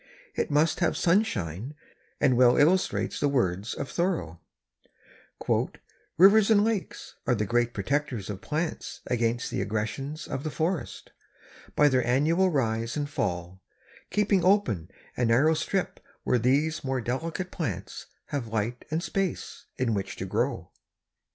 It 0.33 0.49
must 0.49 0.79
have 0.79 0.97
sunshine 0.97 1.75
and 2.19 2.35
well 2.35 2.57
illustrates 2.57 3.19
the 3.19 3.27
words 3.29 3.75
of 3.75 3.87
Thoreau: 3.87 4.39
"Rivers 6.17 6.49
and 6.49 6.63
lakes 6.63 7.17
are 7.27 7.35
the 7.35 7.45
great 7.45 7.71
protectors 7.71 8.27
of 8.27 8.41
plants 8.41 9.01
against 9.05 9.51
the 9.51 9.61
aggressions 9.61 10.25
of 10.27 10.43
the 10.43 10.49
forest, 10.49 11.11
by 11.75 11.87
their 11.87 12.03
annual 12.03 12.49
rise 12.49 12.97
and 12.97 13.07
fall, 13.07 13.61
keeping 14.09 14.43
open 14.43 14.89
a 15.15 15.23
narrow 15.25 15.53
strip 15.53 15.99
where 16.23 16.39
these 16.39 16.83
more 16.83 16.99
delicate 16.99 17.51
plants 17.51 18.07
have 18.29 18.47
light 18.47 18.85
and 18.89 19.03
space 19.03 19.67
in 19.77 19.93
which 19.93 20.15
to 20.15 20.25
grow." 20.25 20.71